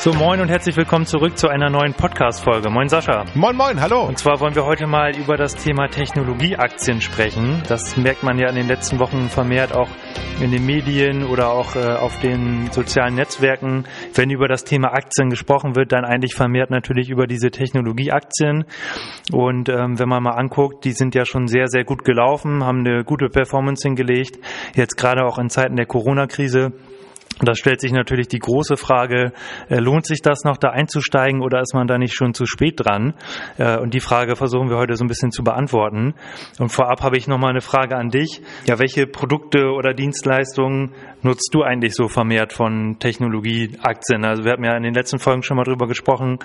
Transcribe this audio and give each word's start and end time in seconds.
So, 0.00 0.12
moin 0.12 0.40
und 0.40 0.48
herzlich 0.48 0.76
willkommen 0.76 1.06
zurück 1.06 1.36
zu 1.36 1.48
einer 1.48 1.70
neuen 1.70 1.92
Podcast-Folge. 1.92 2.70
Moin 2.70 2.88
Sascha. 2.88 3.24
Moin, 3.34 3.56
moin, 3.56 3.80
hallo. 3.80 4.06
Und 4.06 4.16
zwar 4.16 4.38
wollen 4.38 4.54
wir 4.54 4.64
heute 4.64 4.86
mal 4.86 5.10
über 5.16 5.36
das 5.36 5.56
Thema 5.56 5.88
Technologieaktien 5.88 7.00
sprechen. 7.00 7.64
Das 7.66 7.96
merkt 7.96 8.22
man 8.22 8.38
ja 8.38 8.48
in 8.48 8.54
den 8.54 8.68
letzten 8.68 9.00
Wochen 9.00 9.28
vermehrt 9.28 9.74
auch 9.74 9.88
in 10.40 10.52
den 10.52 10.64
Medien 10.64 11.24
oder 11.24 11.50
auch 11.50 11.74
äh, 11.74 11.80
auf 11.80 12.16
den 12.20 12.70
sozialen 12.70 13.16
Netzwerken. 13.16 13.86
Wenn 14.14 14.30
über 14.30 14.46
das 14.46 14.62
Thema 14.62 14.92
Aktien 14.92 15.30
gesprochen 15.30 15.74
wird, 15.74 15.90
dann 15.90 16.04
eigentlich 16.04 16.36
vermehrt 16.36 16.70
natürlich 16.70 17.10
über 17.10 17.26
diese 17.26 17.50
Technologieaktien. 17.50 18.66
Und 19.32 19.68
ähm, 19.68 19.98
wenn 19.98 20.08
man 20.08 20.22
mal 20.22 20.36
anguckt, 20.36 20.84
die 20.84 20.92
sind 20.92 21.16
ja 21.16 21.24
schon 21.24 21.48
sehr, 21.48 21.66
sehr 21.66 21.82
gut 21.82 22.04
gelaufen, 22.04 22.62
haben 22.62 22.86
eine 22.86 23.02
gute 23.02 23.30
Performance 23.30 23.82
hingelegt. 23.84 24.38
Jetzt 24.76 24.96
gerade 24.96 25.24
auch 25.24 25.40
in 25.40 25.48
Zeiten 25.48 25.74
der 25.74 25.86
Corona-Krise 25.86 26.72
da 27.46 27.54
stellt 27.54 27.80
sich 27.80 27.92
natürlich 27.92 28.28
die 28.28 28.38
große 28.38 28.76
Frage, 28.76 29.32
äh, 29.68 29.78
lohnt 29.78 30.06
sich 30.06 30.22
das 30.22 30.44
noch 30.44 30.56
da 30.56 30.70
einzusteigen 30.70 31.40
oder 31.42 31.60
ist 31.60 31.74
man 31.74 31.86
da 31.86 31.98
nicht 31.98 32.14
schon 32.14 32.34
zu 32.34 32.46
spät 32.46 32.74
dran? 32.76 33.14
Äh, 33.58 33.78
und 33.78 33.94
die 33.94 34.00
Frage 34.00 34.36
versuchen 34.36 34.70
wir 34.70 34.76
heute 34.76 34.96
so 34.96 35.04
ein 35.04 35.08
bisschen 35.08 35.30
zu 35.30 35.44
beantworten. 35.44 36.14
Und 36.58 36.70
vorab 36.70 37.02
habe 37.02 37.16
ich 37.16 37.28
nochmal 37.28 37.50
eine 37.50 37.60
Frage 37.60 37.96
an 37.96 38.08
dich. 38.08 38.42
Ja, 38.66 38.78
welche 38.78 39.06
Produkte 39.06 39.70
oder 39.70 39.94
Dienstleistungen 39.94 40.94
nutzt 41.22 41.50
du 41.52 41.62
eigentlich 41.62 41.94
so 41.94 42.08
vermehrt 42.08 42.52
von 42.52 42.96
Technologieaktien? 42.98 44.24
Also 44.24 44.44
wir 44.44 44.52
hatten 44.52 44.64
ja 44.64 44.76
in 44.76 44.82
den 44.82 44.94
letzten 44.94 45.18
Folgen 45.18 45.42
schon 45.42 45.56
mal 45.56 45.64
drüber 45.64 45.86
gesprochen. 45.86 46.38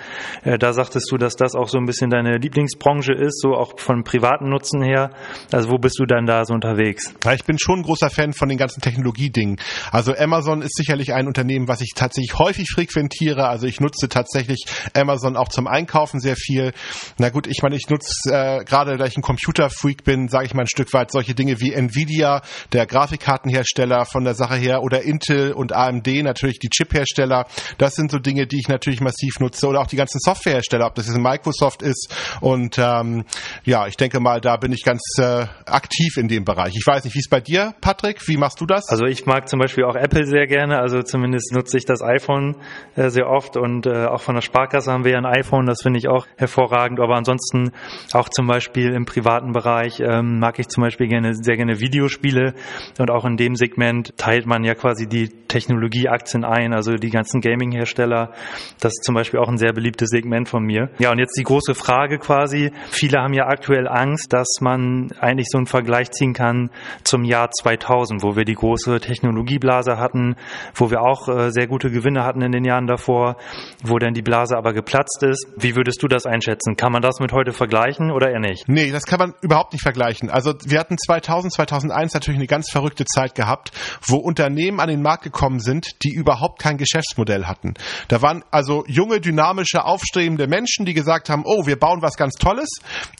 Äh, 0.44 0.58
da 0.58 0.72
sagtest 0.72 1.10
du, 1.10 1.16
dass 1.16 1.34
das 1.36 1.54
auch 1.54 1.68
so 1.68 1.78
ein 1.78 1.86
bisschen 1.86 2.10
deine 2.10 2.36
Lieblingsbranche 2.38 3.12
ist, 3.12 3.40
so 3.40 3.54
auch 3.54 3.78
von 3.78 4.04
privaten 4.04 4.48
Nutzen 4.48 4.82
her. 4.82 5.10
Also 5.52 5.70
wo 5.70 5.78
bist 5.78 5.98
du 5.98 6.04
dann 6.04 6.26
da 6.26 6.44
so 6.44 6.54
unterwegs? 6.54 7.14
Ja, 7.24 7.32
ich 7.32 7.44
bin 7.44 7.58
schon 7.58 7.80
ein 7.80 7.82
großer 7.82 8.10
Fan 8.10 8.32
von 8.32 8.48
den 8.48 8.58
ganzen 8.58 8.80
Technologiedingen. 8.80 9.56
Also 9.90 10.14
Amazon 10.14 10.62
ist 10.62 10.74
sicherlich 10.84 11.14
ein 11.14 11.26
Unternehmen, 11.26 11.66
was 11.66 11.80
ich 11.80 11.92
tatsächlich 11.94 12.38
häufig 12.38 12.68
frequentiere. 12.68 13.48
Also 13.48 13.66
ich 13.66 13.80
nutze 13.80 14.08
tatsächlich 14.08 14.64
Amazon 14.92 15.36
auch 15.36 15.48
zum 15.48 15.66
Einkaufen 15.66 16.20
sehr 16.20 16.36
viel. 16.36 16.72
Na 17.18 17.30
gut, 17.30 17.46
ich 17.46 17.62
meine, 17.62 17.76
ich 17.76 17.88
nutze 17.88 18.30
äh, 18.30 18.64
gerade, 18.64 18.98
da 18.98 19.06
ich 19.06 19.16
ein 19.16 19.22
Computerfreak 19.22 20.04
bin, 20.04 20.28
sage 20.28 20.46
ich 20.46 20.54
mal 20.54 20.62
ein 20.62 20.68
Stück 20.68 20.92
weit 20.92 21.10
solche 21.10 21.34
Dinge 21.34 21.60
wie 21.60 21.72
Nvidia, 21.72 22.42
der 22.72 22.86
Grafikkartenhersteller 22.86 24.04
von 24.04 24.24
der 24.24 24.34
Sache 24.34 24.56
her, 24.56 24.82
oder 24.82 25.02
Intel 25.02 25.52
und 25.52 25.72
AMD, 25.72 26.06
natürlich 26.22 26.58
die 26.58 26.68
Chiphersteller. 26.68 27.46
Das 27.78 27.94
sind 27.94 28.10
so 28.10 28.18
Dinge, 28.18 28.46
die 28.46 28.58
ich 28.58 28.68
natürlich 28.68 29.00
massiv 29.00 29.40
nutze. 29.40 29.66
Oder 29.66 29.80
auch 29.80 29.86
die 29.86 29.96
ganzen 29.96 30.18
Softwarehersteller, 30.20 30.86
ob 30.86 30.94
das 30.96 31.06
jetzt 31.06 31.16
Microsoft 31.16 31.82
ist. 31.82 32.14
Und 32.42 32.78
ähm, 32.78 33.24
ja, 33.64 33.86
ich 33.86 33.96
denke 33.96 34.20
mal, 34.20 34.42
da 34.42 34.58
bin 34.58 34.72
ich 34.72 34.82
ganz 34.82 35.02
äh, 35.18 35.46
aktiv 35.64 36.18
in 36.18 36.28
dem 36.28 36.44
Bereich. 36.44 36.74
Ich 36.76 36.86
weiß 36.86 37.04
nicht, 37.04 37.14
wie 37.14 37.20
es 37.20 37.28
bei 37.30 37.40
dir, 37.40 37.74
Patrick? 37.80 38.28
Wie 38.28 38.36
machst 38.36 38.60
du 38.60 38.66
das? 38.66 38.88
Also 38.90 39.06
ich 39.06 39.24
mag 39.24 39.48
zum 39.48 39.60
Beispiel 39.60 39.84
auch 39.84 39.96
Apple 39.96 40.26
sehr 40.26 40.46
gerne 40.46 40.73
gerne. 40.73 40.73
Also 40.80 41.02
zumindest 41.02 41.52
nutze 41.52 41.78
ich 41.78 41.84
das 41.84 42.02
iPhone 42.02 42.56
äh, 42.96 43.10
sehr 43.10 43.28
oft 43.28 43.56
und 43.56 43.86
äh, 43.86 44.06
auch 44.06 44.20
von 44.20 44.34
der 44.34 44.42
Sparkasse 44.42 44.92
haben 44.92 45.04
wir 45.04 45.12
ja 45.12 45.18
ein 45.18 45.26
iPhone. 45.26 45.66
Das 45.66 45.82
finde 45.82 45.98
ich 45.98 46.08
auch 46.08 46.26
hervorragend. 46.36 47.00
Aber 47.00 47.16
ansonsten 47.16 47.72
auch 48.12 48.28
zum 48.28 48.46
Beispiel 48.46 48.92
im 48.92 49.04
privaten 49.04 49.52
Bereich 49.52 50.00
ähm, 50.00 50.38
mag 50.38 50.58
ich 50.58 50.68
zum 50.68 50.82
Beispiel 50.82 51.08
gerne 51.08 51.34
sehr 51.34 51.56
gerne 51.56 51.80
Videospiele 51.80 52.54
und 52.98 53.10
auch 53.10 53.24
in 53.24 53.36
dem 53.36 53.56
Segment 53.56 54.16
teilt 54.16 54.46
man 54.46 54.64
ja 54.64 54.74
quasi 54.74 55.06
die 55.06 55.28
Technologieaktien 55.48 56.44
ein, 56.44 56.72
also 56.72 56.94
die 56.94 57.10
ganzen 57.10 57.40
Gaming-Hersteller. 57.40 58.32
Das 58.80 58.92
ist 58.92 59.04
zum 59.04 59.14
Beispiel 59.14 59.40
auch 59.40 59.48
ein 59.48 59.58
sehr 59.58 59.72
beliebtes 59.72 60.10
Segment 60.10 60.48
von 60.48 60.64
mir. 60.64 60.90
Ja, 60.98 61.12
und 61.12 61.18
jetzt 61.18 61.38
die 61.38 61.44
große 61.44 61.74
Frage 61.74 62.18
quasi. 62.18 62.72
Viele 62.90 63.20
haben 63.20 63.34
ja 63.34 63.46
aktuell 63.46 63.86
Angst, 63.86 64.32
dass 64.32 64.60
man 64.60 65.12
eigentlich 65.20 65.46
so 65.50 65.58
einen 65.58 65.66
Vergleich 65.66 66.10
ziehen 66.10 66.32
kann 66.32 66.70
zum 67.04 67.24
Jahr 67.24 67.50
2000, 67.50 68.22
wo 68.22 68.36
wir 68.36 68.44
die 68.44 68.54
große 68.54 69.00
Technologieblase 69.00 69.98
hatten, 69.98 70.36
wo 70.74 70.90
wir 70.90 71.02
auch 71.02 71.28
äh, 71.28 71.50
sehr 71.50 71.66
gute 71.66 71.90
Gewinne 71.90 72.24
hatten 72.24 72.42
in 72.42 72.52
den 72.52 72.64
Jahren 72.64 72.86
davor, 72.86 73.36
wo 73.82 73.98
dann 73.98 74.14
die 74.14 74.22
Blase 74.22 74.56
aber 74.56 74.72
geplatzt 74.72 75.22
ist. 75.22 75.46
Wie 75.56 75.76
würdest 75.76 76.02
du 76.02 76.08
das 76.08 76.26
einschätzen? 76.26 76.76
Kann 76.76 76.92
man 76.92 77.02
das 77.02 77.20
mit 77.20 77.32
heute 77.32 77.52
vergleichen 77.52 78.10
oder 78.10 78.30
eher 78.30 78.40
nicht? 78.40 78.68
Nee, 78.68 78.90
das 78.90 79.04
kann 79.04 79.18
man 79.18 79.34
überhaupt 79.42 79.72
nicht 79.72 79.82
vergleichen. 79.82 80.30
Also 80.30 80.54
wir 80.64 80.78
hatten 80.78 80.96
2000, 80.98 81.52
2001 81.52 82.14
natürlich 82.14 82.38
eine 82.38 82.46
ganz 82.46 82.70
verrückte 82.70 83.04
Zeit 83.04 83.34
gehabt, 83.34 83.72
wo 84.02 84.16
Unternehmen 84.16 84.80
an 84.80 84.88
den 84.88 85.02
Markt 85.02 85.24
gekommen 85.24 85.60
sind, 85.60 86.02
die 86.04 86.12
überhaupt 86.12 86.60
kein 86.60 86.76
Geschäftsmodell 86.76 87.46
hatten. 87.46 87.74
Da 88.08 88.22
waren 88.22 88.44
also 88.50 88.84
junge, 88.86 89.20
dynamische, 89.20 89.84
aufstrebende 89.84 90.46
Menschen, 90.46 90.86
die 90.86 90.94
gesagt 90.94 91.28
haben, 91.28 91.42
oh, 91.44 91.66
wir 91.66 91.78
bauen 91.78 92.02
was 92.02 92.16
ganz 92.16 92.34
Tolles 92.34 92.68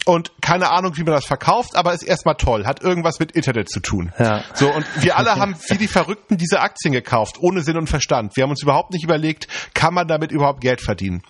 und 0.04 0.32
keine 0.40 0.70
Ahnung, 0.70 0.96
wie 0.96 1.04
man 1.04 1.14
das 1.14 1.24
verkauft, 1.24 1.76
aber 1.76 1.92
ist 1.92 2.02
erstmal 2.02 2.36
toll, 2.36 2.66
hat 2.66 2.82
irgendwas 2.82 3.18
mit 3.18 3.32
Internet 3.32 3.68
zu 3.68 3.80
tun. 3.80 4.12
Ja. 4.18 4.42
So, 4.54 4.70
und 4.70 4.86
wir 5.02 5.16
alle 5.16 5.34
haben 5.36 5.56
wie 5.68 5.78
die 5.78 5.88
Verrückten 5.88 6.36
diese 6.36 6.60
Aktien 6.60 6.92
gekauft 6.92 7.33
gekauft, 7.34 7.38
ohne 7.40 7.62
Sinn 7.62 7.76
und 7.76 7.88
Verstand. 7.88 8.36
Wir 8.36 8.44
haben 8.44 8.50
uns 8.50 8.62
überhaupt 8.62 8.92
nicht 8.92 9.04
überlegt, 9.04 9.48
kann 9.74 9.94
man 9.94 10.06
damit 10.08 10.32
überhaupt 10.32 10.60
Geld 10.60 10.80
verdienen. 10.80 11.22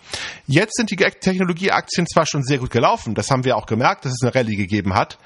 Jetzt 0.47 0.75
sind 0.75 0.91
die 0.91 0.95
Technologieaktien 0.95 2.07
zwar 2.07 2.25
schon 2.25 2.43
sehr 2.43 2.59
gut 2.59 2.71
gelaufen, 2.71 3.15
das 3.15 3.29
haben 3.31 3.43
wir 3.43 3.57
auch 3.57 3.65
gemerkt, 3.65 4.05
dass 4.05 4.13
es 4.13 4.21
eine 4.21 4.35
Rallye 4.35 4.55
gegeben 4.55 4.93
hat. 4.93 5.17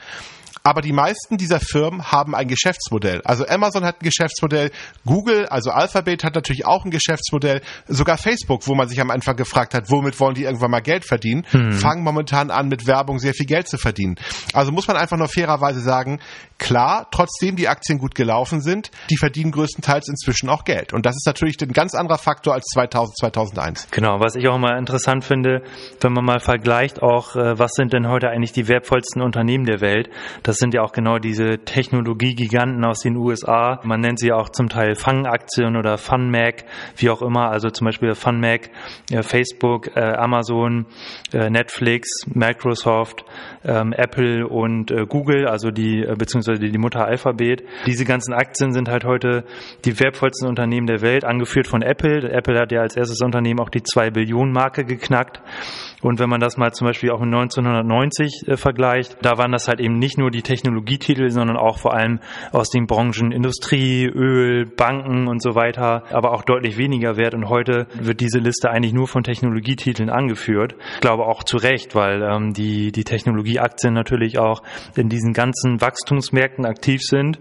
Aber 0.64 0.82
die 0.82 0.94
meisten 0.94 1.38
dieser 1.38 1.60
Firmen 1.60 2.12
haben 2.12 2.36
ein 2.36 2.48
Geschäftsmodell. 2.48 3.22
Also 3.24 3.48
Amazon 3.48 3.86
hat 3.86 4.02
ein 4.02 4.04
Geschäftsmodell, 4.04 4.72
Google, 5.06 5.48
also 5.48 5.72
Alphabet 5.72 6.24
hat 6.24 6.36
natürlich 6.36 6.66
auch 6.66 6.86
ein 6.86 6.92
Geschäftsmodell, 6.92 7.62
sogar 7.88 8.18
Facebook, 8.18 8.68
wo 8.68 8.76
man 8.76 8.88
sich 8.88 9.00
am 9.00 9.10
Anfang 9.10 9.36
gefragt 9.36 9.74
hat, 9.74 9.90
womit 9.90 10.20
wollen 10.20 10.36
die 10.36 10.44
irgendwann 10.44 10.72
mal 10.72 10.82
Geld 10.82 11.06
verdienen, 11.06 11.46
hm. 11.50 11.74
fangen 11.74 12.04
momentan 12.04 12.52
an, 12.52 12.68
mit 12.68 12.88
Werbung 12.88 13.20
sehr 13.20 13.34
viel 13.34 13.46
Geld 13.46 13.68
zu 13.68 13.78
verdienen. 13.78 14.16
Also 14.54 14.72
muss 14.72 14.88
man 14.88 14.98
einfach 14.98 15.18
nur 15.18 15.28
fairerweise 15.28 15.82
sagen, 15.82 16.20
klar, 16.58 17.08
trotzdem 17.12 17.56
die 17.56 17.68
Aktien 17.68 17.98
gut 17.98 18.16
gelaufen 18.16 18.62
sind, 18.62 18.92
die 19.10 19.18
verdienen 19.18 19.52
größtenteils 19.52 20.08
inzwischen 20.10 20.50
auch 20.50 20.66
Geld. 20.66 20.94
Und 20.94 21.06
das 21.06 21.16
ist 21.16 21.26
natürlich 21.26 21.60
ein 21.62 21.74
ganz 21.74 21.96
anderer 21.96 22.18
Faktor 22.18 22.54
als 22.54 22.66
2000, 22.74 23.18
2001. 23.18 23.88
Genau, 23.92 24.20
was 24.20 24.36
ich 24.36 24.48
auch 24.48 24.58
mal 24.58 24.78
interessant 24.78 25.24
finde, 25.24 25.64
wenn 26.02 26.14
man 26.14 26.26
mal 26.26 26.40
vergleicht 26.40 27.02
auch, 27.02 27.36
äh, 27.36 27.58
was 27.58 27.72
sind 27.74 27.94
denn 27.94 28.08
heute 28.08 28.30
eigentlich 28.30 28.52
die 28.52 28.68
wertvollsten 28.68 29.22
Unternehmen 29.22 29.66
der 29.66 29.82
Welt, 29.82 30.10
das 30.50 30.58
sind 30.58 30.74
ja 30.74 30.82
auch 30.82 30.94
genau 30.94 31.20
diese 31.20 31.60
Technologiegiganten 31.60 32.84
aus 32.84 33.02
den 33.02 33.16
USA. 33.18 33.80
Man 33.84 34.02
nennt 34.02 34.18
sie 34.18 34.32
auch 34.32 34.50
zum 34.50 34.68
Teil 34.68 34.96
Fangaktien 34.96 35.78
oder 35.78 36.00
FunMac, 36.00 36.66
wie 36.98 37.12
auch 37.12 37.22
immer. 37.22 37.52
Also 37.52 37.70
zum 37.70 37.86
Beispiel 37.86 38.16
FunMac, 38.16 38.72
äh, 39.12 39.22
Facebook, 39.22 39.96
äh, 39.96 40.00
Amazon, 40.00 40.88
äh, 41.34 41.52
Netflix, 41.52 42.26
Microsoft, 42.34 43.26
ähm, 43.64 43.94
Apple 43.94 44.48
und 44.48 44.92
Google, 45.08 45.48
also 45.48 45.70
die 45.70 46.04
beziehungsweise 46.18 46.60
die 46.60 46.78
Mutter 46.80 47.06
Alphabet. 47.06 47.64
Diese 47.86 48.06
ganzen 48.06 48.34
Aktien 48.34 48.74
sind 48.74 48.90
halt 48.90 49.06
heute 49.06 49.44
die 49.86 50.00
wertvollsten 50.00 50.50
Unternehmen 50.50 50.88
der 50.88 51.02
Welt, 51.02 51.26
angeführt 51.26 51.68
von 51.68 51.84
Apple. 51.84 52.28
Apple 52.32 52.60
hat 52.60 52.72
ja 52.72 52.82
als 52.82 52.96
erstes 52.96 53.22
Unternehmen 53.22 53.60
auch 53.60 53.70
die 53.70 53.84
2 53.84 54.10
Billionen 54.10 54.52
Marke 54.52 54.84
geknackt. 54.84 55.42
Und 56.02 56.20
wenn 56.20 56.30
man 56.30 56.40
das 56.40 56.58
mal 56.58 56.72
zum 56.72 56.88
Beispiel 56.88 57.12
auch 57.12 57.20
mit 57.20 57.34
1990 57.34 58.48
äh, 58.48 58.58
vergleicht, 58.58 59.18
da 59.22 59.38
waren 59.38 59.52
das 59.52 59.68
halt 59.68 59.82
eben 59.82 60.00
nicht 60.00 60.18
nur 60.18 60.32
die 60.32 60.39
Technologietitel, 60.42 61.30
sondern 61.30 61.58
auch 61.58 61.78
vor 61.78 61.94
allem 61.94 62.20
aus 62.52 62.70
den 62.70 62.88
Branchen 62.88 63.32
Industrie, 63.32 64.06
Öl, 64.06 64.66
Banken 64.66 65.28
und 65.28 65.42
so 65.42 65.56
weiter, 65.56 66.04
aber 66.12 66.34
auch 66.34 66.44
deutlich 66.44 66.78
weniger 66.78 67.18
wert. 67.18 67.34
Und 67.34 67.50
heute 67.50 67.88
wird 67.94 68.20
diese 68.20 68.40
Liste 68.40 68.70
eigentlich 68.70 68.94
nur 68.94 69.08
von 69.08 69.24
Technologietiteln 69.24 70.10
angeführt. 70.10 70.76
Ich 70.96 71.02
glaube 71.02 71.26
auch 71.26 71.44
zu 71.44 71.58
Recht, 71.58 71.96
weil 71.96 72.22
ähm, 72.22 72.54
die, 72.54 72.92
die 72.92 73.04
Technologieaktien 73.04 73.94
natürlich 73.94 74.40
auch 74.40 74.62
in 74.96 75.10
diesen 75.10 75.34
ganzen 75.34 75.82
Wachstumsmärkten 75.82 76.66
aktiv 76.66 77.02
sind. 77.02 77.40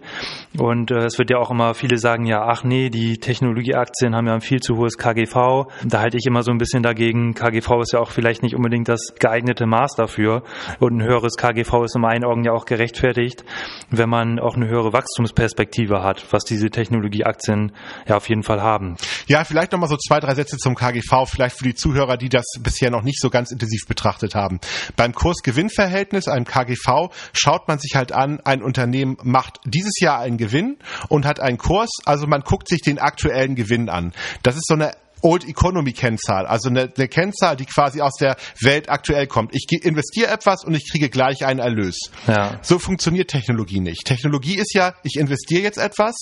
Und 0.58 0.90
äh, 0.90 1.04
es 1.04 1.18
wird 1.18 1.30
ja 1.30 1.38
auch 1.38 1.50
immer 1.50 1.74
viele 1.74 1.98
sagen, 1.98 2.26
ja, 2.26 2.42
ach 2.42 2.64
nee, 2.64 2.90
die 2.90 3.18
Technologieaktien 3.18 4.14
haben 4.14 4.26
ja 4.26 4.34
ein 4.34 4.40
viel 4.40 4.60
zu 4.60 4.76
hohes 4.76 4.96
KGV. 4.96 5.66
Da 5.84 6.00
halte 6.00 6.16
ich 6.16 6.26
immer 6.26 6.42
so 6.42 6.50
ein 6.50 6.58
bisschen 6.58 6.82
dagegen. 6.82 7.34
KGV 7.34 7.80
ist 7.82 7.92
ja 7.92 8.00
auch 8.00 8.10
vielleicht 8.10 8.42
nicht 8.42 8.54
unbedingt 8.54 8.88
das 8.88 9.14
geeignete 9.18 9.66
Maß 9.66 9.94
dafür. 9.96 10.42
Und 10.80 10.96
ein 10.96 11.02
höheres 11.02 11.36
KGV 11.36 11.84
ist 11.84 11.94
in 11.94 12.02
meinen 12.02 12.24
Augen 12.24 12.44
ja 12.44 12.52
auch 12.52 12.64
gerechtfertigt, 12.88 13.44
wenn 13.90 14.08
man 14.08 14.38
auch 14.38 14.56
eine 14.56 14.68
höhere 14.68 14.92
Wachstumsperspektive 14.92 16.02
hat, 16.02 16.24
was 16.32 16.44
diese 16.44 16.70
Technologieaktien 16.70 17.72
ja 18.06 18.16
auf 18.16 18.28
jeden 18.28 18.42
Fall 18.42 18.62
haben. 18.62 18.96
Ja, 19.26 19.44
vielleicht 19.44 19.72
nochmal 19.72 19.88
so 19.88 19.96
zwei, 19.96 20.20
drei 20.20 20.34
Sätze 20.34 20.56
zum 20.56 20.74
KGV, 20.74 21.26
vielleicht 21.26 21.56
für 21.56 21.64
die 21.64 21.74
Zuhörer, 21.74 22.16
die 22.16 22.28
das 22.28 22.44
bisher 22.60 22.90
noch 22.90 23.02
nicht 23.02 23.20
so 23.20 23.30
ganz 23.30 23.50
intensiv 23.50 23.86
betrachtet 23.86 24.34
haben. 24.34 24.60
Beim 24.96 25.12
Kurs-Gewinn-Verhältnis, 25.14 26.28
einem 26.28 26.44
KGV, 26.44 27.10
schaut 27.32 27.68
man 27.68 27.78
sich 27.78 27.94
halt 27.94 28.12
an, 28.12 28.40
ein 28.40 28.62
Unternehmen 28.62 29.16
macht 29.22 29.58
dieses 29.64 29.98
Jahr 30.00 30.20
einen 30.20 30.38
Gewinn 30.38 30.78
und 31.08 31.26
hat 31.26 31.40
einen 31.40 31.58
Kurs, 31.58 31.90
also 32.04 32.26
man 32.26 32.42
guckt 32.42 32.68
sich 32.68 32.80
den 32.80 32.98
aktuellen 32.98 33.54
Gewinn 33.54 33.88
an. 33.88 34.12
Das 34.42 34.56
ist 34.56 34.66
so 34.66 34.74
eine 34.74 34.92
Old 35.22 35.46
Economy 35.46 35.92
Kennzahl, 35.92 36.46
also 36.46 36.68
eine, 36.68 36.92
eine 36.96 37.08
Kennzahl, 37.08 37.56
die 37.56 37.66
quasi 37.66 38.00
aus 38.00 38.14
der 38.20 38.36
Welt 38.60 38.88
aktuell 38.88 39.26
kommt. 39.26 39.54
Ich 39.54 39.66
investiere 39.84 40.30
etwas 40.30 40.64
und 40.64 40.74
ich 40.74 40.90
kriege 40.90 41.08
gleich 41.08 41.44
einen 41.44 41.60
Erlös. 41.60 42.10
Ja. 42.26 42.58
So 42.62 42.78
funktioniert 42.78 43.30
Technologie 43.30 43.80
nicht. 43.80 44.04
Technologie 44.04 44.56
ist 44.56 44.74
ja, 44.74 44.94
ich 45.02 45.16
investiere 45.16 45.62
jetzt 45.62 45.78
etwas 45.78 46.16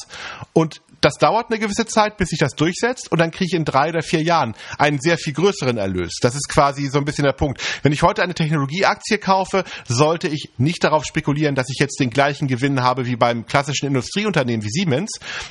und 0.53 0.81
das 1.01 1.15
dauert 1.19 1.51
eine 1.51 1.61
gewisse 1.61 1.87
Zeit, 1.87 2.17
bis 2.17 2.31
sich 2.31 2.39
das 2.39 2.53
durchsetzt 2.53 3.13
und 3.13 3.21
dann 3.21 3.31
kriege 3.31 3.47
ich 3.47 3.55
in 3.55 3.65
drei 3.65 3.91
oder 3.91 4.03
vier 4.03 4.23
Jahren 4.23 4.55
einen 4.79 4.99
sehr 4.99 5.19
viel 5.19 5.35
größeren 5.35 5.77
Erlös. 5.77 6.17
Das 6.21 6.35
ist 6.35 6.49
quasi 6.49 6.87
so 6.87 6.99
ein 6.99 7.05
bisschen 7.05 7.25
der 7.25 7.33
Punkt. 7.33 7.63
Wenn 7.83 7.93
ich 7.93 8.03
heute 8.03 8.23
eine 8.23 8.35
Technologieaktie 8.35 9.19
kaufe, 9.19 9.65
sollte 9.87 10.29
ich 10.29 10.51
nicht 10.59 10.83
darauf 10.83 11.05
spekulieren, 11.05 11.55
dass 11.55 11.69
ich 11.71 11.79
jetzt 11.79 12.01
den 12.01 12.11
gleichen 12.11 12.49
Gewinn 12.49 12.83
habe 12.83 13.07
wie 13.07 13.17
beim 13.17 13.47
klassischen 13.47 13.87
Industrieunternehmen 13.87 14.65
wie 14.65 14.71
Siemens, 14.71 15.11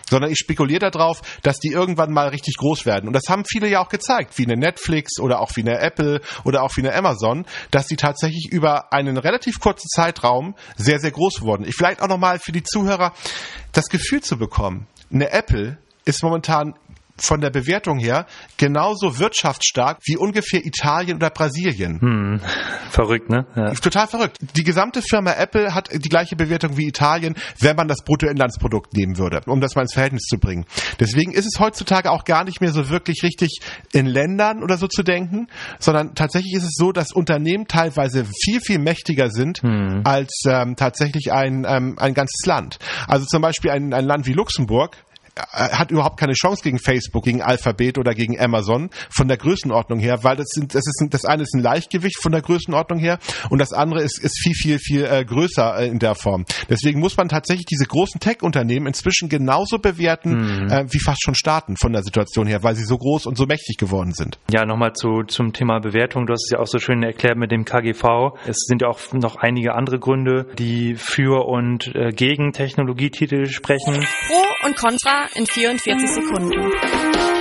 sondern 0.09 0.31
ich 0.31 0.37
spekuliere 0.37 0.91
darauf, 0.91 1.21
dass 1.41 1.57
die 1.59 1.71
irgendwann 1.71 2.11
mal 2.11 2.29
richtig 2.29 2.55
groß 2.57 2.85
werden. 2.85 3.07
Und 3.07 3.13
das 3.13 3.29
haben 3.35 3.45
viele 3.45 3.67
ja 3.67 3.81
auch 3.81 3.89
gezeigt, 3.89 4.37
wie 4.37 4.45
eine 4.45 4.55
Netflix 4.55 5.19
oder 5.19 5.41
auch 5.41 5.51
wie 5.55 5.61
eine 5.61 5.79
Apple 5.79 6.21
oder 6.45 6.63
auch 6.63 6.75
wie 6.77 6.81
eine 6.81 6.95
Amazon, 6.95 7.45
dass 7.71 7.87
die 7.87 7.97
tatsächlich 7.97 8.49
über 8.51 8.93
einen 8.93 9.17
relativ 9.17 9.59
kurzen 9.59 9.87
Zeitraum 9.89 10.55
sehr, 10.77 10.99
sehr 10.99 11.11
groß 11.11 11.41
wurden. 11.41 11.65
Ich 11.65 11.75
vielleicht 11.75 12.01
auch 12.01 12.07
nochmal 12.07 12.39
für 12.39 12.51
die 12.51 12.63
Zuhörer 12.63 13.13
das 13.73 13.89
Gefühl 13.89 14.21
zu 14.21 14.37
bekommen 14.37 14.87
eine 15.11 15.31
Apple 15.31 15.77
ist 16.05 16.23
momentan 16.23 16.75
von 17.17 17.39
der 17.39 17.49
Bewertung 17.49 17.97
her 17.97 18.25
genauso 18.57 19.19
wirtschaftsstark 19.19 19.99
wie 20.05 20.17
ungefähr 20.17 20.65
Italien 20.65 21.17
oder 21.17 21.29
Brasilien. 21.29 22.01
Hm. 22.01 22.41
Verrückt, 22.89 23.29
ne? 23.29 23.45
Ja. 23.55 23.73
Total 23.73 24.07
verrückt. 24.07 24.37
Die 24.55 24.63
gesamte 24.63 25.01
Firma 25.01 25.31
Apple 25.31 25.73
hat 25.73 25.89
die 25.93 26.09
gleiche 26.09 26.35
Bewertung 26.35 26.77
wie 26.77 26.87
Italien, 26.87 27.35
wenn 27.59 27.75
man 27.75 27.87
das 27.87 28.03
Bruttoinlandsprodukt 28.03 28.93
nehmen 28.93 29.17
würde, 29.17 29.41
um 29.45 29.61
das 29.61 29.75
mal 29.75 29.83
ins 29.83 29.93
Verhältnis 29.93 30.23
zu 30.23 30.37
bringen. 30.37 30.65
Deswegen 30.99 31.31
ist 31.31 31.45
es 31.45 31.59
heutzutage 31.59 32.11
auch 32.11 32.25
gar 32.25 32.43
nicht 32.43 32.59
mehr 32.59 32.71
so 32.71 32.89
wirklich 32.89 33.23
richtig 33.23 33.59
in 33.93 34.05
Ländern 34.05 34.61
oder 34.61 34.77
so 34.77 34.87
zu 34.87 35.03
denken, 35.03 35.47
sondern 35.79 36.15
tatsächlich 36.15 36.53
ist 36.53 36.63
es 36.63 36.73
so, 36.75 36.91
dass 36.91 37.13
Unternehmen 37.13 37.67
teilweise 37.67 38.25
viel, 38.25 38.59
viel 38.59 38.79
mächtiger 38.79 39.29
sind 39.29 39.61
hm. 39.61 40.01
als 40.03 40.43
ähm, 40.47 40.75
tatsächlich 40.75 41.31
ein, 41.31 41.65
ähm, 41.67 41.95
ein 41.97 42.13
ganzes 42.13 42.45
Land. 42.45 42.77
Also 43.07 43.25
zum 43.25 43.41
Beispiel 43.41 43.71
ein, 43.71 43.93
ein 43.93 44.05
Land 44.05 44.27
wie 44.27 44.33
Luxemburg 44.33 44.97
hat 45.35 45.91
überhaupt 45.91 46.19
keine 46.19 46.33
Chance 46.33 46.63
gegen 46.63 46.79
Facebook, 46.79 47.23
gegen 47.25 47.41
Alphabet 47.41 47.97
oder 47.97 48.13
gegen 48.13 48.39
Amazon 48.39 48.89
von 49.09 49.27
der 49.27 49.37
Größenordnung 49.37 49.99
her, 49.99 50.23
weil 50.23 50.37
das 50.37 50.47
sind, 50.49 50.73
das 50.73 50.83
ist 50.87 51.05
das 51.09 51.25
eine 51.25 51.43
ist 51.43 51.53
ein 51.53 51.61
Leichtgewicht 51.61 52.21
von 52.21 52.31
der 52.31 52.41
Größenordnung 52.41 52.99
her 52.99 53.19
und 53.49 53.59
das 53.59 53.73
andere 53.73 54.01
ist, 54.01 54.17
ist 54.19 54.39
viel 54.41 54.53
viel 54.53 54.79
viel 54.79 55.05
äh, 55.05 55.25
größer 55.25 55.79
äh, 55.79 55.87
in 55.87 55.99
der 55.99 56.15
Form. 56.15 56.45
Deswegen 56.69 56.99
muss 56.99 57.17
man 57.17 57.27
tatsächlich 57.27 57.65
diese 57.65 57.85
großen 57.85 58.19
Tech-Unternehmen 58.19 58.87
inzwischen 58.87 59.27
genauso 59.29 59.77
bewerten 59.79 60.63
mhm. 60.63 60.71
äh, 60.71 60.85
wie 60.89 60.99
fast 60.99 61.21
schon 61.23 61.35
Staaten 61.35 61.75
von 61.77 61.91
der 61.91 62.03
Situation 62.03 62.47
her, 62.47 62.63
weil 62.63 62.75
sie 62.75 62.85
so 62.85 62.97
groß 62.97 63.25
und 63.25 63.37
so 63.37 63.45
mächtig 63.45 63.77
geworden 63.77 64.13
sind. 64.13 64.39
Ja, 64.51 64.65
nochmal 64.65 64.93
zu 64.93 65.23
zum 65.27 65.53
Thema 65.53 65.79
Bewertung. 65.79 66.25
Du 66.25 66.33
hast 66.33 66.45
es 66.45 66.51
ja 66.51 66.59
auch 66.59 66.67
so 66.67 66.79
schön 66.79 67.03
erklärt 67.03 67.37
mit 67.37 67.51
dem 67.51 67.65
KGV. 67.65 68.37
Es 68.47 68.57
sind 68.67 68.81
ja 68.81 68.87
auch 68.87 68.99
noch 69.13 69.35
einige 69.35 69.75
andere 69.75 69.99
Gründe, 69.99 70.47
die 70.57 70.95
für 70.95 71.45
und 71.45 71.93
äh, 71.93 72.11
gegen 72.11 72.53
Technologietitel 72.53 73.47
sprechen. 73.47 74.05
Pro 74.27 74.54
und 74.65 74.75
Contra 74.75 75.27
in 75.35 75.45
44 75.45 76.09
Sekunden. 76.09 77.34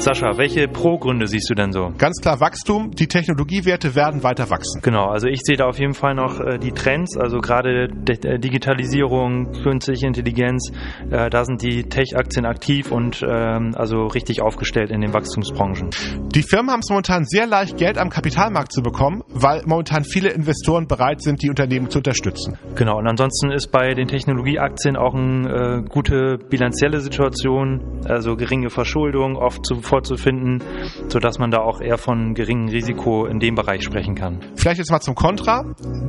Sascha, 0.00 0.38
welche 0.38 0.68
Pro-Gründe 0.68 1.26
siehst 1.26 1.50
du 1.50 1.54
denn 1.54 1.72
so? 1.72 1.92
Ganz 1.98 2.20
klar 2.22 2.38
Wachstum. 2.38 2.92
Die 2.92 3.08
Technologiewerte 3.08 3.96
werden 3.96 4.22
weiter 4.22 4.48
wachsen. 4.48 4.80
Genau, 4.80 5.06
also 5.06 5.26
ich 5.26 5.40
sehe 5.42 5.56
da 5.56 5.66
auf 5.66 5.80
jeden 5.80 5.94
Fall 5.94 6.14
noch 6.14 6.38
äh, 6.38 6.58
die 6.58 6.70
Trends, 6.70 7.16
also 7.16 7.40
gerade 7.40 7.88
äh, 8.06 8.38
Digitalisierung, 8.38 9.50
künstliche 9.64 10.06
Intelligenz, 10.06 10.70
äh, 11.10 11.28
da 11.28 11.44
sind 11.44 11.62
die 11.62 11.82
Tech-Aktien 11.82 12.46
aktiv 12.46 12.92
und 12.92 13.24
ähm, 13.28 13.74
also 13.74 14.06
richtig 14.06 14.40
aufgestellt 14.40 14.92
in 14.92 15.00
den 15.00 15.12
Wachstumsbranchen. 15.12 15.90
Die 16.32 16.42
Firmen 16.42 16.70
haben 16.70 16.80
es 16.80 16.90
momentan 16.90 17.24
sehr 17.24 17.48
leicht, 17.48 17.76
Geld 17.76 17.98
am 17.98 18.08
Kapitalmarkt 18.08 18.70
zu 18.70 18.82
bekommen, 18.82 19.24
weil 19.28 19.62
momentan 19.66 20.04
viele 20.04 20.30
Investoren 20.30 20.86
bereit 20.86 21.22
sind, 21.22 21.42
die 21.42 21.50
Unternehmen 21.50 21.90
zu 21.90 21.98
unterstützen. 21.98 22.56
Genau, 22.76 22.98
und 22.98 23.08
ansonsten 23.08 23.50
ist 23.50 23.72
bei 23.72 23.94
den 23.94 24.06
Technologieaktien 24.06 24.96
auch 24.96 25.14
eine 25.14 25.82
äh, 25.84 25.88
gute 25.88 26.38
bilanzielle 26.38 27.00
Situation, 27.00 28.00
also 28.08 28.36
geringe 28.36 28.70
Verschuldung, 28.70 29.34
oft 29.36 29.66
zu 29.66 29.87
vorzufinden, 29.88 30.62
sodass 31.08 31.38
man 31.38 31.50
da 31.50 31.58
auch 31.58 31.80
eher 31.80 31.98
von 31.98 32.34
geringem 32.34 32.68
Risiko 32.68 33.26
in 33.26 33.40
dem 33.40 33.54
Bereich 33.54 33.82
sprechen 33.82 34.14
kann. 34.14 34.40
Vielleicht 34.54 34.78
jetzt 34.78 34.90
mal 34.90 35.00
zum 35.00 35.14
Kontra. 35.14 35.64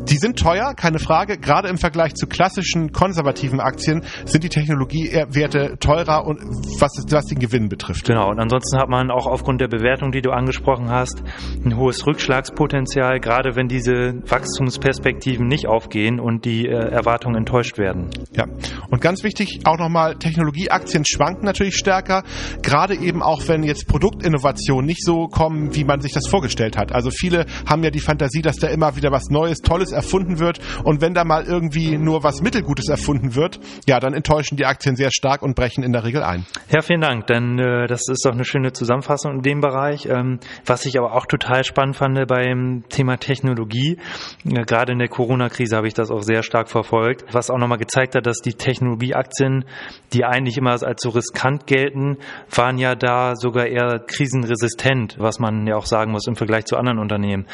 Die 0.07 0.17
sind 0.17 0.37
teuer, 0.37 0.73
keine 0.75 0.99
Frage. 0.99 1.37
Gerade 1.37 1.69
im 1.69 1.77
Vergleich 1.77 2.13
zu 2.13 2.27
klassischen 2.27 2.91
konservativen 2.91 3.59
Aktien 3.59 4.03
sind 4.25 4.43
die 4.43 4.49
Technologiewerte 4.49 5.77
teurer 5.79 6.25
und 6.25 6.39
was, 6.79 6.91
was 7.09 7.25
den 7.25 7.39
Gewinn 7.39 7.69
betrifft. 7.69 8.05
Genau. 8.05 8.29
Und 8.29 8.39
ansonsten 8.39 8.77
hat 8.77 8.89
man 8.89 9.11
auch 9.11 9.25
aufgrund 9.25 9.61
der 9.61 9.67
Bewertung, 9.67 10.11
die 10.11 10.21
du 10.21 10.31
angesprochen 10.31 10.89
hast, 10.89 11.23
ein 11.63 11.77
hohes 11.77 12.05
Rückschlagspotenzial, 12.05 13.19
gerade 13.19 13.55
wenn 13.55 13.67
diese 13.67 14.21
Wachstumsperspektiven 14.27 15.47
nicht 15.47 15.67
aufgehen 15.67 16.19
und 16.19 16.45
die 16.45 16.67
äh, 16.67 16.71
Erwartungen 16.71 17.35
enttäuscht 17.35 17.77
werden. 17.77 18.09
Ja. 18.35 18.45
Und 18.89 19.01
ganz 19.01 19.23
wichtig 19.23 19.61
auch 19.65 19.77
nochmal, 19.77 20.15
Technologieaktien 20.17 21.05
schwanken 21.05 21.45
natürlich 21.45 21.75
stärker, 21.75 22.23
gerade 22.61 22.95
eben 22.95 23.21
auch 23.21 23.47
wenn 23.47 23.63
jetzt 23.69 23.87
Produktinnovationen 23.87 24.85
nicht 24.85 25.03
so 25.03 25.27
kommen, 25.27 25.73
wie 25.75 25.83
man 25.83 26.01
sich 26.01 26.11
das 26.11 26.27
vorgestellt 26.27 26.77
hat. 26.77 26.91
Also 26.93 27.09
viele 27.11 27.45
haben 27.65 27.83
ja 27.83 27.91
die 27.91 27.99
Fantasie, 27.99 28.41
dass 28.41 28.57
da 28.57 28.67
immer 28.67 28.95
wieder 28.95 29.11
was 29.11 29.29
Neues, 29.29 29.59
Tolles 29.59 29.91
erfunden 29.91 30.39
wird 30.39 30.59
und 30.83 31.01
wenn 31.01 31.13
da 31.13 31.23
mal 31.23 31.45
irgendwie 31.45 31.97
nur 31.97 32.23
was 32.23 32.41
Mittelgutes 32.41 32.89
erfunden 32.89 33.35
wird, 33.35 33.59
ja, 33.87 33.99
dann 33.99 34.13
enttäuschen 34.13 34.57
die 34.57 34.65
Aktien 34.65 34.95
sehr 34.95 35.11
stark 35.11 35.41
und 35.41 35.55
brechen 35.55 35.83
in 35.83 35.93
der 35.93 36.03
Regel 36.03 36.23
ein. 36.23 36.45
Ja, 36.69 36.81
vielen 36.81 37.01
Dank, 37.01 37.27
denn 37.27 37.59
äh, 37.59 37.87
das 37.87 38.01
ist 38.09 38.25
doch 38.25 38.33
eine 38.33 38.43
schöne 38.43 38.73
Zusammenfassung 38.73 39.35
in 39.35 39.41
dem 39.41 39.61
Bereich. 39.61 40.05
Ähm, 40.05 40.39
was 40.65 40.85
ich 40.85 40.97
aber 40.97 41.13
auch 41.13 41.25
total 41.25 41.63
spannend 41.63 41.95
fand 41.95 42.27
beim 42.27 42.83
Thema 42.89 43.17
Technologie, 43.17 43.97
äh, 44.45 44.63
gerade 44.63 44.93
in 44.93 44.99
der 44.99 45.07
Corona-Krise 45.07 45.75
habe 45.75 45.87
ich 45.87 45.93
das 45.93 46.11
auch 46.11 46.21
sehr 46.21 46.43
stark 46.43 46.69
verfolgt, 46.69 47.25
was 47.31 47.49
auch 47.49 47.57
nochmal 47.57 47.77
gezeigt 47.77 48.15
hat, 48.15 48.25
dass 48.25 48.39
die 48.39 48.53
Technologieaktien, 48.53 49.65
die 50.13 50.25
eigentlich 50.25 50.57
immer 50.57 50.71
als 50.71 51.01
so 51.01 51.09
riskant 51.09 51.67
gelten, 51.67 52.17
waren 52.53 52.77
ja 52.77 52.95
da 52.95 53.35
sogar 53.35 53.58
sogar 53.59 53.67
eher 53.67 53.99
krisenresistent, 53.99 55.15
was 55.19 55.39
man 55.39 55.67
ja 55.67 55.75
auch 55.75 55.85
sagen 55.85 56.11
muss 56.11 56.27
im 56.27 56.35
Vergleich 56.35 56.65
zu 56.65 56.77
anderen 56.77 56.99
Unternehmen. 56.99 57.45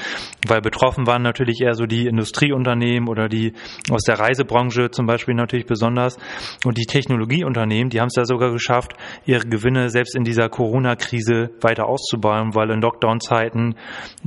Weil 0.48 0.62
betroffen 0.62 1.08
waren 1.08 1.24
natürlich 1.24 1.62
eher 1.62 1.74
so 1.74 1.86
die 1.86 2.08
Industrieunternehmen 2.08 3.10
oder 3.10 3.28
die 3.28 3.54
aus 3.90 4.04
der 4.04 4.20
Reisebranche 4.20 4.92
zum 4.92 5.06
Beispiel 5.06 5.34
natürlich 5.34 5.66
besonders. 5.66 6.18
Und 6.66 6.78
die 6.78 6.86
Technologieunternehmen, 6.86 7.90
die 7.90 8.00
haben 8.00 8.08
es 8.08 8.16
ja 8.16 8.26
sogar 8.26 8.52
geschafft, 8.52 8.94
ihre 9.26 9.46
Gewinne 9.46 9.90
selbst 9.90 10.16
in 10.16 10.24
dieser 10.24 10.50
Corona-Krise 10.50 11.52
weiter 11.62 11.88
auszubauen, 11.88 12.54
weil 12.54 12.70
in 12.70 12.82
Lockdown-Zeiten 12.82 13.76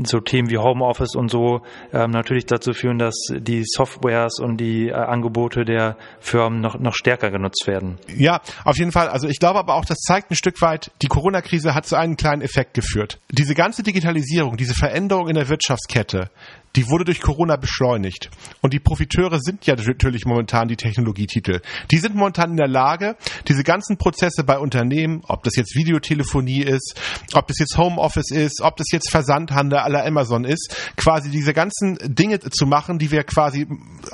so 0.03 0.21
Themen 0.21 0.51
wie 0.51 0.59
Homeoffice 0.59 1.15
und 1.15 1.31
so 1.31 1.61
ähm, 1.93 2.11
natürlich 2.11 2.47
dazu 2.47 2.73
führen, 2.73 2.99
dass 2.99 3.15
die 3.31 3.63
Softwares 3.65 4.41
und 4.41 4.59
die 4.59 4.89
äh, 4.89 4.95
Angebote 4.95 5.65
der 5.65 5.97
Firmen 6.19 6.61
noch, 6.61 6.79
noch 6.79 6.95
stärker 6.95 7.31
genutzt 7.31 7.67
werden. 7.67 7.99
Ja, 8.09 8.41
auf 8.65 8.77
jeden 8.79 8.93
Fall. 8.93 9.09
Also 9.09 9.29
ich 9.29 9.39
glaube 9.39 9.59
aber 9.59 9.75
auch, 9.75 9.85
das 9.85 9.99
zeigt 9.99 10.31
ein 10.31 10.37
Stück 10.37 10.61
weit, 10.61 10.91
die 11.03 11.09
Corona-Krise 11.09 11.68
Krise 11.69 11.75
hat 11.75 11.87
zu 11.87 11.97
einem 11.97 12.17
kleinen 12.17 12.43
Effekt 12.43 12.75
geführt. 12.75 13.21
Diese 13.31 13.55
ganze 13.55 13.83
Digitalisierung, 13.83 14.57
diese 14.57 14.75
Veränderung 14.75 15.29
in 15.29 15.35
der 15.35 15.49
Wirtschaftskette, 15.49 16.31
die 16.77 16.89
wurde 16.89 17.05
durch 17.05 17.21
Corona 17.21 17.57
beschleunigt. 17.57 18.31
Und 18.61 18.73
die 18.73 18.79
Profiteure 18.79 19.41
sind 19.41 19.67
ja 19.67 19.75
natürlich 19.75 20.25
momentan 20.27 20.69
die 20.69 20.77
Technologietitel. 20.77 21.61
Die 21.91 21.99
sind 21.99 22.15
momentan 22.15 22.51
in 22.51 22.57
der 22.57 22.69
Lage, 22.69 23.17
diese 23.49 23.65
ganzen 23.65 23.97
Prozesse 23.97 24.45
bei 24.45 24.59
Unternehmen, 24.59 25.23
ob 25.27 25.43
das 25.43 25.57
jetzt 25.57 25.75
Videotelefonie 25.75 26.63
ist, 26.63 27.01
ob 27.35 27.49
das 27.49 27.59
jetzt 27.59 27.77
Homeoffice 27.77 28.31
ist, 28.31 28.61
ob 28.61 28.77
das 28.77 28.87
jetzt 28.93 29.11
Versandhandel 29.11 29.79
aller 29.79 30.05
Amazon 30.05 30.45
ist, 30.45 30.93
quasi 30.97 31.31
diese 31.31 31.53
ganzen 31.53 31.99
Dinge 32.03 32.39
zu 32.39 32.67
machen, 32.67 32.99
die 32.99 33.11
wir 33.11 33.25
quasi 33.25 33.67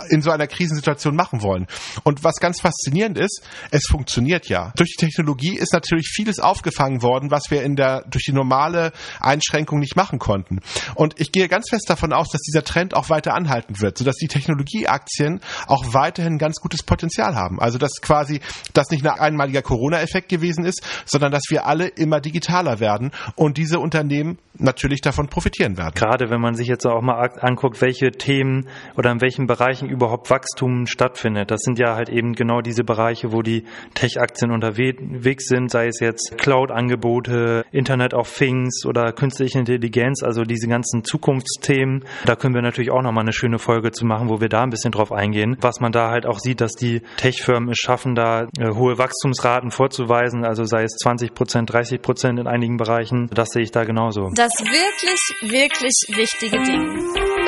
in 0.08 0.22
so 0.22 0.30
einer 0.30 0.46
Krisensituation 0.46 1.14
machen 1.14 1.42
wollen. 1.42 1.66
Und 2.04 2.24
was 2.24 2.36
ganz 2.36 2.60
faszinierend 2.60 3.18
ist, 3.18 3.42
es 3.72 3.86
funktioniert 3.90 4.48
ja. 4.48 4.72
Durch 4.76 4.94
die 4.96 5.04
Technologie 5.04 5.56
ist 5.56 5.72
natürlich 5.72 6.08
vieles 6.08 6.38
aufgefangen 6.38 7.02
worden, 7.02 7.30
was 7.30 7.43
wir 7.50 7.62
in 7.62 7.76
der, 7.76 8.04
durch 8.08 8.24
die 8.24 8.32
normale 8.32 8.92
Einschränkung 9.20 9.78
nicht 9.78 9.96
machen 9.96 10.18
konnten. 10.18 10.60
Und 10.94 11.20
ich 11.20 11.32
gehe 11.32 11.48
ganz 11.48 11.70
fest 11.70 11.88
davon 11.88 12.12
aus, 12.12 12.28
dass 12.30 12.42
dieser 12.42 12.64
Trend 12.64 12.94
auch 12.94 13.10
weiter 13.10 13.34
anhalten 13.34 13.80
wird, 13.80 13.98
sodass 13.98 14.16
die 14.16 14.28
Technologieaktien 14.28 15.40
auch 15.66 15.94
weiterhin 15.94 16.38
ganz 16.38 16.60
gutes 16.60 16.82
Potenzial 16.82 17.34
haben. 17.34 17.60
Also 17.60 17.78
dass 17.78 18.00
quasi 18.00 18.40
das 18.72 18.90
nicht 18.90 19.06
ein 19.06 19.18
einmaliger 19.18 19.62
Corona-Effekt 19.62 20.28
gewesen 20.28 20.64
ist, 20.64 20.82
sondern 21.04 21.32
dass 21.32 21.44
wir 21.48 21.66
alle 21.66 21.86
immer 21.86 22.20
digitaler 22.20 22.80
werden 22.80 23.12
und 23.36 23.58
diese 23.58 23.78
Unternehmen 23.78 24.38
natürlich 24.56 25.00
davon 25.00 25.28
profitieren 25.28 25.76
werden. 25.76 25.94
Gerade 25.94 26.30
wenn 26.30 26.40
man 26.40 26.54
sich 26.54 26.68
jetzt 26.68 26.86
auch 26.86 27.02
mal 27.02 27.30
anguckt, 27.40 27.80
welche 27.80 28.12
Themen 28.12 28.68
oder 28.96 29.10
in 29.10 29.20
welchen 29.20 29.46
Bereichen 29.46 29.88
überhaupt 29.88 30.30
Wachstum 30.30 30.86
stattfindet. 30.86 31.50
Das 31.50 31.60
sind 31.62 31.78
ja 31.78 31.94
halt 31.96 32.08
eben 32.08 32.34
genau 32.34 32.60
diese 32.60 32.84
Bereiche, 32.84 33.32
wo 33.32 33.42
die 33.42 33.64
Tech-Aktien 33.94 34.52
unterwegs 34.52 35.46
sind, 35.46 35.70
sei 35.70 35.86
es 35.88 36.00
jetzt 36.00 36.34
Cloud-Angebote, 36.38 37.33
Angebote, 37.34 37.64
Internet 37.72 38.14
of 38.14 38.32
Things 38.32 38.84
oder 38.86 39.12
künstliche 39.12 39.58
Intelligenz, 39.58 40.22
also 40.22 40.42
diese 40.42 40.68
ganzen 40.68 41.04
Zukunftsthemen. 41.04 42.04
Da 42.24 42.36
können 42.36 42.54
wir 42.54 42.62
natürlich 42.62 42.90
auch 42.90 43.02
nochmal 43.02 43.24
eine 43.24 43.32
schöne 43.32 43.58
Folge 43.58 43.92
zu 43.92 44.04
machen, 44.06 44.28
wo 44.28 44.40
wir 44.40 44.48
da 44.48 44.62
ein 44.62 44.70
bisschen 44.70 44.92
drauf 44.92 45.12
eingehen. 45.12 45.56
Was 45.60 45.80
man 45.80 45.92
da 45.92 46.10
halt 46.10 46.26
auch 46.26 46.38
sieht, 46.38 46.60
dass 46.60 46.72
die 46.72 47.02
Tech-Firmen 47.16 47.70
es 47.70 47.78
schaffen, 47.78 48.14
da 48.14 48.46
äh, 48.58 48.74
hohe 48.74 48.98
Wachstumsraten 48.98 49.70
vorzuweisen, 49.70 50.44
also 50.44 50.64
sei 50.64 50.84
es 50.84 50.92
20 50.96 51.34
Prozent, 51.34 51.72
30 51.72 52.00
Prozent 52.00 52.38
in 52.38 52.46
einigen 52.46 52.76
Bereichen. 52.76 53.28
Das 53.32 53.50
sehe 53.50 53.62
ich 53.62 53.70
da 53.70 53.84
genauso. 53.84 54.30
Das 54.34 54.52
wirklich, 54.60 55.52
wirklich 55.52 56.16
wichtige 56.16 56.62
Ding. 56.62 57.43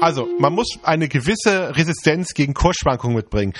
Also, 0.00 0.28
man 0.38 0.52
muss 0.52 0.78
eine 0.82 1.08
gewisse 1.08 1.74
Resistenz 1.74 2.34
gegen 2.34 2.52
Kursschwankungen 2.52 3.16
mitbringen. 3.16 3.54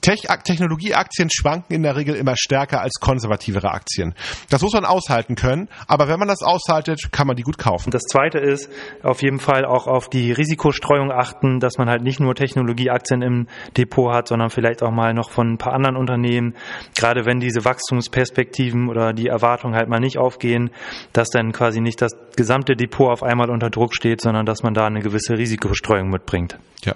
Tech 0.00 0.22
Technologieaktien 0.44 1.28
schwanken 1.30 1.74
in 1.74 1.82
der 1.84 1.94
Regel 1.96 2.16
immer 2.16 2.34
stärker 2.36 2.80
als 2.80 2.94
konservativere 3.00 3.70
Aktien. 3.70 4.14
Das 4.50 4.62
muss 4.62 4.72
man 4.72 4.84
aushalten 4.84 5.36
können, 5.36 5.68
aber 5.86 6.08
wenn 6.08 6.18
man 6.18 6.28
das 6.28 6.42
aushaltet, 6.42 7.12
kann 7.12 7.28
man 7.28 7.36
die 7.36 7.44
gut 7.44 7.58
kaufen. 7.58 7.90
Das 7.90 8.02
zweite 8.02 8.38
ist 8.38 8.68
auf 9.02 9.22
jeden 9.22 9.38
Fall 9.38 9.64
auch 9.64 9.86
auf 9.86 10.08
die 10.08 10.32
Risikostreuung 10.32 11.12
achten, 11.12 11.60
dass 11.60 11.78
man 11.78 11.88
halt 11.88 12.02
nicht 12.02 12.18
nur 12.18 12.34
Technologieaktien 12.34 13.22
im 13.22 13.46
Depot 13.76 14.12
hat, 14.12 14.26
sondern 14.28 14.50
vielleicht 14.50 14.82
auch 14.82 14.90
mal 14.90 15.14
noch 15.14 15.30
von 15.30 15.52
ein 15.52 15.58
paar 15.58 15.72
anderen 15.72 15.96
Unternehmen, 15.96 16.54
gerade 16.96 17.26
wenn 17.26 17.38
diese 17.38 17.64
Wachstumsperspektiven 17.64 18.88
oder 18.88 19.12
die 19.12 19.28
Erwartungen 19.28 19.76
halt 19.76 19.88
mal 19.88 20.00
nicht 20.00 20.18
aufgehen, 20.18 20.70
dass 21.12 21.28
dann 21.28 21.52
quasi 21.52 21.80
nicht 21.80 22.02
das 22.02 22.12
gesamte 22.36 22.74
Depot 22.74 23.10
auf 23.10 23.22
einmal 23.22 23.50
unter 23.50 23.70
Druck 23.70 23.94
steht, 23.94 24.20
sondern 24.20 24.46
dass 24.46 24.62
man 24.62 24.74
da 24.74 24.86
eine 24.86 25.00
gewisse 25.00 25.38
Risiko 25.38 25.68
Streuung 25.76 26.10
mitbringt. 26.10 26.58
Ja. 26.84 26.94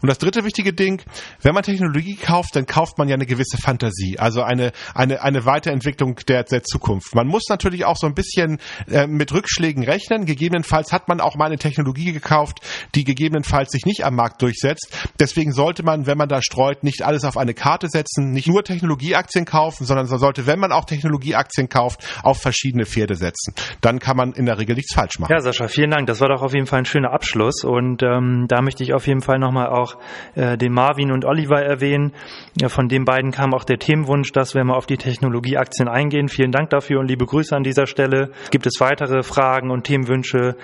Und 0.00 0.08
das 0.08 0.18
dritte 0.18 0.44
wichtige 0.44 0.72
Ding, 0.72 1.02
wenn 1.42 1.54
man 1.54 1.62
Technologie 1.62 2.16
kauft, 2.16 2.56
dann 2.56 2.66
kauft 2.66 2.98
man 2.98 3.08
ja 3.08 3.14
eine 3.14 3.26
gewisse 3.26 3.56
Fantasie, 3.56 4.18
also 4.18 4.42
eine, 4.42 4.72
eine, 4.94 5.22
eine 5.22 5.44
Weiterentwicklung 5.44 6.16
der, 6.28 6.44
der 6.44 6.62
Zukunft. 6.62 7.14
Man 7.14 7.26
muss 7.26 7.44
natürlich 7.48 7.84
auch 7.84 7.96
so 7.96 8.06
ein 8.06 8.14
bisschen 8.14 8.58
äh, 8.90 9.06
mit 9.06 9.32
Rückschlägen 9.32 9.84
rechnen. 9.84 10.26
Gegebenenfalls 10.26 10.92
hat 10.92 11.08
man 11.08 11.20
auch 11.20 11.36
mal 11.36 11.46
eine 11.46 11.58
Technologie 11.58 12.12
gekauft, 12.12 12.60
die 12.94 13.04
gegebenenfalls 13.04 13.70
sich 13.70 13.86
nicht 13.86 14.04
am 14.04 14.14
Markt 14.14 14.42
durchsetzt. 14.42 15.10
Deswegen 15.20 15.52
sollte 15.52 15.82
man, 15.82 16.06
wenn 16.06 16.18
man 16.18 16.28
da 16.28 16.42
streut, 16.42 16.84
nicht 16.84 17.02
alles 17.02 17.24
auf 17.24 17.36
eine 17.36 17.54
Karte 17.54 17.88
setzen, 17.88 18.32
nicht 18.32 18.48
nur 18.48 18.64
Technologieaktien 18.64 19.44
kaufen, 19.44 19.86
sondern 19.86 20.06
man 20.08 20.18
sollte, 20.18 20.46
wenn 20.46 20.58
man 20.58 20.72
auch 20.72 20.84
Technologieaktien 20.84 21.68
kauft, 21.68 22.00
auf 22.22 22.40
verschiedene 22.40 22.86
Pferde 22.86 23.14
setzen. 23.14 23.54
Dann 23.80 23.98
kann 23.98 24.16
man 24.16 24.32
in 24.32 24.46
der 24.46 24.58
Regel 24.58 24.76
nichts 24.76 24.94
falsch 24.94 25.18
machen. 25.18 25.32
Ja, 25.32 25.40
Sascha, 25.40 25.68
vielen 25.68 25.90
Dank. 25.90 26.06
Das 26.06 26.20
war 26.20 26.28
doch 26.28 26.42
auf 26.42 26.54
jeden 26.54 26.66
Fall 26.66 26.80
ein 26.80 26.84
schöner 26.84 27.12
Abschluss 27.12 27.64
und 27.64 28.02
ähm, 28.02 28.46
da 28.48 28.62
möchte 28.62 28.82
ich 28.82 28.94
auf 28.94 29.06
jeden 29.06 29.20
Fall 29.20 29.38
nochmal 29.38 29.68
auch 29.76 29.96
äh, 30.34 30.56
den 30.56 30.72
Marvin 30.72 31.12
und 31.12 31.24
Oliver 31.24 31.62
erwähnen. 31.62 32.12
Ja, 32.60 32.68
von 32.68 32.88
den 32.88 33.04
beiden 33.04 33.30
kam 33.30 33.54
auch 33.54 33.64
der 33.64 33.78
Themenwunsch, 33.78 34.32
dass 34.32 34.54
wir 34.54 34.64
mal 34.64 34.74
auf 34.74 34.86
die 34.86 34.96
Technologieaktien 34.96 35.88
eingehen. 35.88 36.28
Vielen 36.28 36.52
Dank 36.52 36.70
dafür 36.70 37.00
und 37.00 37.08
liebe 37.08 37.26
Grüße 37.26 37.54
an 37.54 37.62
dieser 37.62 37.86
Stelle. 37.86 38.30
Gibt 38.50 38.66
es 38.66 38.80
weitere 38.80 39.22
Fragen 39.22 39.70
und 39.70 39.84
Themenwünsche? 39.84 40.56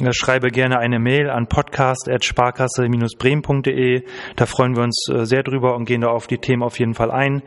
Äh, 0.00 0.12
schreibe 0.12 0.48
gerne 0.48 0.78
eine 0.78 0.98
Mail 0.98 1.30
an 1.30 1.46
podcast.sparkasse-bremen.de. 1.46 4.02
Da 4.36 4.46
freuen 4.46 4.76
wir 4.76 4.82
uns 4.82 5.06
äh, 5.12 5.24
sehr 5.24 5.42
drüber 5.42 5.76
und 5.76 5.86
gehen 5.86 6.02
da 6.02 6.08
auf 6.08 6.26
die 6.26 6.38
Themen 6.38 6.62
auf 6.62 6.78
jeden 6.78 6.94
Fall 6.94 7.10
ein. 7.10 7.42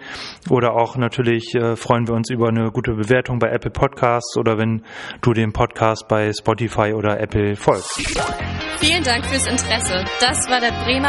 Oder 0.49 0.73
auch 0.73 0.97
natürlich 0.97 1.55
äh, 1.55 1.75
freuen 1.75 2.07
wir 2.07 2.15
uns 2.15 2.29
über 2.29 2.49
eine 2.49 2.69
gute 2.71 2.93
Bewertung 2.93 3.39
bei 3.39 3.49
Apple 3.49 3.71
Podcasts 3.71 4.37
oder 4.37 4.57
wenn 4.57 4.83
du 5.21 5.33
den 5.33 5.53
Podcast 5.53 6.07
bei 6.07 6.31
Spotify 6.31 6.93
oder 6.93 7.19
Apple 7.19 7.55
folgst. 7.55 7.99
Vielen 8.79 9.03
Dank 9.03 9.25
fürs 9.25 9.45
Interesse. 9.45 10.05
Das 10.21 10.49
war 10.49 10.61
der 10.61 10.71
Bremer 10.85 11.08